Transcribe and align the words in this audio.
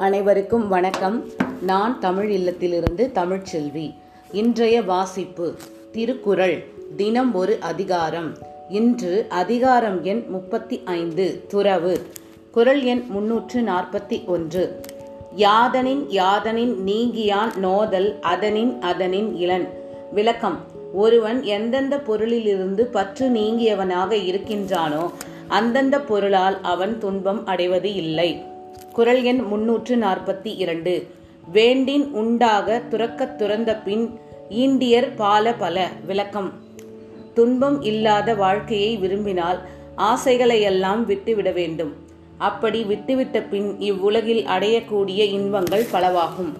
அனைவருக்கும் 0.00 0.68
வணக்கம். 0.68 1.24
நான் 1.62 2.00
தமிழ் 2.00 2.32
இல்லத்திலிருந்து 2.32 3.10
தமிழ்ச்செல்வி. 3.14 3.94
இன்றைய 4.32 4.82
வாசிப்பு 4.82 5.54
திருக்குறள் 5.92 6.64
தினம் 6.96 7.34
ஒரு 7.34 7.56
அதிகாரம். 7.60 8.36
இன்று 8.68 9.26
அதிகாரம் 9.28 10.04
எண் 10.04 10.24
முப்பத்தி 10.28 10.82
ஐந்து 10.84 11.44
துறவு. 11.48 12.00
குறள் 12.50 12.82
எண் 12.82 13.04
முன்னூற்று 13.08 13.60
நாற்பத்தி 13.60 14.24
ஒன்று. 14.24 14.80
யாதனின் 15.36 16.04
யாதனின் 16.10 16.74
நீங்கியான் 16.86 17.56
நோதல் 17.56 18.20
அதனின் 18.20 18.80
அதனின் 18.80 19.34
இளன். 19.34 19.68
விளக்கம் 20.12 20.58
ஒருவன் 20.92 21.42
எந்தெந்த 21.42 21.96
பொருளிலிருந்து 21.96 22.80
பற்று 22.80 23.28
நீங்கியவனாக 23.28 24.12
இருக்கின்றானோ 24.12 25.10
அந்தந்த 25.48 26.00
பொருளால் 26.00 26.58
அவன் 26.62 26.98
துன்பம் 26.98 27.46
அடைவது 27.46 27.94
இல்லை. 27.94 28.49
குறள் 28.92 29.22
எண் 29.22 29.36
முன்னூற்று 29.36 29.96
நாற்பத்தி 29.96 30.56
இரண்டு. 30.56 31.06
வேண்டின் 31.52 32.10
உண்டாக 32.10 32.82
துறக்கத் 32.90 33.36
துறந்த 33.36 33.76
பின் 33.76 34.10
ஈண்டியர் 34.50 35.08
பால 35.16 35.54
பல. 35.54 35.88
விளக்கம். 36.06 36.52
துன்பம் 37.34 37.82
இல்லாத 37.82 38.34
வாழ்க்கையை 38.34 38.96
விரும்பினால் 38.96 39.58
ஆசைகளையெல்லாம் 39.96 41.04
விட்டுவிட 41.04 41.50
வேண்டும். 41.50 41.94
அப்படி 42.38 42.82
விட்டுவிட்ட 42.82 43.48
பின் 43.48 43.80
இவ்வுலகில் 43.80 44.44
அடையக்கூடிய 44.44 45.16
இன்பங்கள் 45.16 45.86
பலவாகும். 45.92 46.52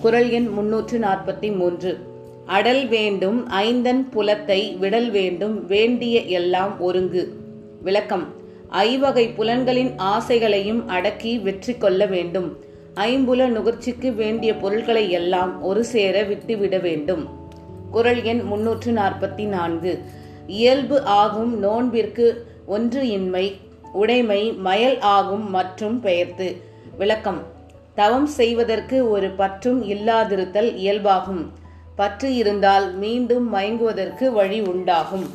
குறள் 0.00 0.28
எண் 0.28 0.46
முன்னூற்று 0.46 0.98
நாற்பத்தி 0.98 1.56
மூன்று. 1.56 1.98
அடல் 2.46 2.88
வேண்டும் 2.88 3.48
ஐந்தன் 3.50 4.10
புலத்தை 4.10 4.76
விடல் 4.78 5.10
வேண்டும் 5.10 5.66
வேண்டிய 5.66 6.20
எல்லாம் 6.20 6.80
ஒருங்கு. 6.80 7.32
விளக்கம். 7.82 8.40
ஐவகை 8.72 9.28
புலன்களின் 9.28 9.94
ஆசைகளையும் 9.96 10.86
அடக்கி 10.86 11.38
வெற்றி 11.38 11.76
கொள்ள 11.76 12.06
வேண்டும். 12.06 12.56
ஐம்புல 12.94 13.46
நுகர்ச்சிக்கு 13.46 14.14
வேண்டிய 14.14 14.56
பொருள்களை 14.56 15.10
எல்லாம் 15.10 15.62
ஒரு 15.62 15.84
சேர 15.84 16.22
விட்டுவிட 16.22 16.78
வேண்டும். 16.78 17.28
குறள் 17.90 18.22
எண் 18.22 18.40
முன்னூற்று 18.40 18.92
நாற்பத்தி 18.92 19.46
நான்கு. 19.46 19.98
இயல்பு 20.46 21.02
ஆகும் 21.02 21.62
நோன்பிற்கு 21.62 22.32
ஒன்று 22.66 23.08
இன்மை 23.08 23.56
உடைமை 23.92 24.52
மயல் 24.52 25.00
ஆகும் 25.00 25.50
மற்றும் 25.50 26.00
பெயர்த்து. 26.00 26.56
விளக்கம். 26.98 27.42
தவம் 27.94 28.26
செய்வதற்கு 28.26 29.10
ஒரு 29.10 29.30
பற்றும் 29.30 29.90
இல்லாதிருத்தல் 29.90 30.76
இயல்பாகும். 30.76 31.46
பற்று 31.96 32.34
இருந்தால் 32.34 32.94
மீண்டும் 32.94 33.54
மயங்குவதற்கு 33.54 34.32
வழி 34.32 34.60
உண்டாகும். 34.60 35.30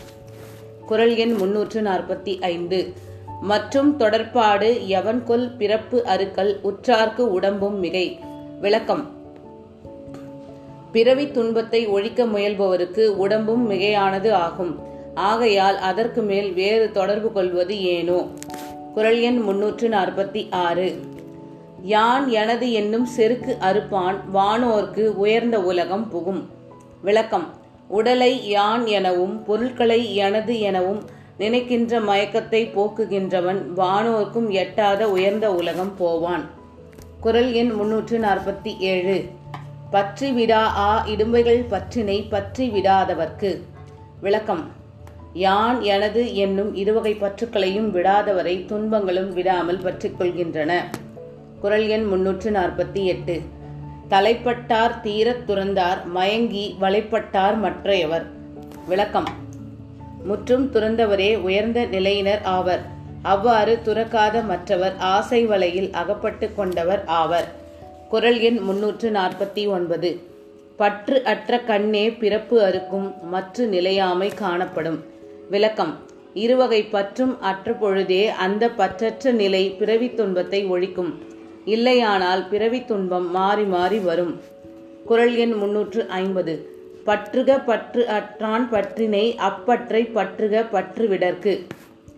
குறள் 0.86 1.16
எண் 1.16 1.32
முன்னூற்று 1.32 1.82
நாற்பத்தி 1.82 2.42
ஐந்து. 2.42 3.06
மற்றும் 3.42 3.98
தொடர்பாடு 3.98 4.82
எவன்கொல் 4.90 5.56
பிறப்பு 5.58 6.04
அறுக்கல் 6.06 6.60
உற்றார்க்கு 6.64 7.20
உடம்பும் 7.20 7.80
மிகை. 7.80 8.20
விளக்கம். 8.62 9.12
பிறவி 10.92 11.32
துன்பத்தை 11.32 11.88
ஒழிக்க 11.88 12.26
முயல்பவருக்கு 12.26 13.06
உடம்பும் 13.06 13.72
மிகையானது 13.72 14.32
ஆகும். 14.32 14.80
ஆகையால் 15.16 15.78
அதற்கு 15.78 16.22
மேல் 16.22 16.54
வேறு 16.54 16.92
தொடர்பு 16.92 17.32
கொள்வது 17.32 17.82
ஏனோ? 17.82 18.28
குரல் 18.94 19.20
எண் 19.20 19.38
முன்னூற்று 19.38 19.90
நாற்பத்தி 19.90 20.48
ஆறு. 20.52 21.00
யான் 21.82 22.30
எனது 22.30 22.72
என்னும் 22.72 23.06
செருக்கு 23.06 23.58
அறுப்பான் 23.62 24.16
வானோர்க்கு 24.34 25.08
உயர்ந்த 25.08 25.64
உலகம் 25.64 26.10
புகும். 26.10 26.50
விளக்கம். 27.02 27.48
உடலை 27.88 28.48
யான் 28.48 28.86
எனவும் 28.86 29.44
பொருட்களை 29.44 30.16
எனது 30.16 30.60
எனவும் 30.60 31.16
நினைக்கின்ற 31.38 32.00
மயக்கத்தை 32.00 32.72
போக்குகின்றவன் 32.74 33.62
வானோர்க்கும் 33.78 34.50
எட்டாத 34.50 35.10
உயர்ந்த 35.10 35.54
உலகம் 35.54 35.96
போவான். 35.98 36.50
குரல் 37.20 37.52
எண் 37.52 37.70
முன்னூற்று 37.70 38.20
நாற்பத்தி 38.20 38.78
ஏழு. 38.80 39.26
பற்றி 39.92 40.32
விடா 40.32 40.52
ஆ 40.52 41.06
இடும்பைகள் 41.06 41.66
பற்றினை 41.70 42.22
பற்றி 42.22 42.70
விடாதவர்க்கு 42.70 43.62
விளக்கம். 44.22 44.72
யான் 45.34 45.82
எனது 45.82 46.36
என்னும் 46.36 46.76
இருவகை 46.76 47.14
பற்றுக்களையும் 47.14 47.90
விடாதவரை 47.90 48.66
துன்பங்களும் 48.66 49.34
விடாமல் 49.34 49.80
பற்றிக்கொள்கின்றன. 49.80 50.74
குரல் 51.60 51.88
எண் 51.88 52.04
முன்னூற்று 52.04 52.52
நாற்பத்தி 52.52 53.04
எட்டு. 53.04 53.42
தலைப்பட்டார் 54.10 55.00
தீரத் 55.00 55.50
துறந்தார் 55.50 56.06
மயங்கி 56.06 56.76
வலைப்பட்டார் 56.82 57.58
மற்றையவர். 57.58 58.26
விளக்கம். 58.88 59.46
முற்றும் 60.28 60.72
துறந்தவரே 60.74 61.38
உயர்ந்த 61.38 61.86
நிலையினர் 61.86 62.42
ஆவர். 62.42 62.80
அவ்வாறு 63.22 63.80
துறக்காத 63.86 64.46
மற்றவர் 64.46 64.96
ஆசை 64.98 65.46
வலையில் 65.46 65.92
அகப்பட்டு 65.92 66.56
கொண்டவர் 66.56 67.06
ஆவர். 67.06 67.48
குரல் 68.10 68.40
எண் 68.40 68.58
முன்னூற்று 68.58 69.10
நாற்பத்தி 69.10 69.68
ஒன்பது. 69.68 70.20
பற்று 70.76 71.24
அற்ற 71.24 71.60
கண்ணே 71.60 72.12
பிறப்பு 72.12 72.62
அறுக்கும் 72.62 73.30
மற்ற 73.30 73.66
நிலையாமை 73.66 74.30
காணப்படும். 74.30 75.04
விளக்கம். 75.50 75.98
இருவகை 76.34 76.84
பற்றும் 76.84 77.42
அற்ற 77.42 77.74
பொழுதே 77.74 78.28
அந்த 78.28 78.68
பற்றற்ற 78.68 79.32
நிலை 79.32 79.70
பிறவி 79.70 80.14
துன்பத்தை 80.14 80.72
ஒழிக்கும். 80.72 81.14
இல்லையானால் 81.66 82.48
பிறவி 82.50 82.86
துன்பம் 82.86 83.32
மாறி 83.32 83.64
மாறி 83.64 84.00
வரும். 84.00 84.42
குரல் 85.06 85.36
எண் 85.36 85.52
முன்னூற்று 85.52 86.08
ஐம்பது. 86.08 86.77
பற்றுக 87.08 87.60
பற்று 87.60 88.08
அற்றான் 88.08 88.70
பற்றினை 88.70 89.36
அப்பற்றை 89.36 90.06
பற்றுக 90.06 90.64
பற்று 90.64 91.08
விடற்கு. 91.08 91.68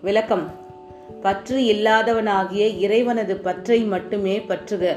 விளக்கம். 0.02 0.52
பற்று 1.22 1.58
இல்லாதவனாகிய 1.60 2.78
இறைவனது 2.80 3.38
பற்றை 3.38 3.80
மட்டுமே 3.80 4.40
பற்றுக. 4.40 4.96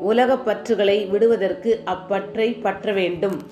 உலகப் 0.00 0.48
பற்றுகளை 0.48 1.10
விடுவதற்கு 1.10 1.80
அப்பற்றை 1.84 2.52
பற்ற 2.52 2.92
வேண்டும். 2.92 3.42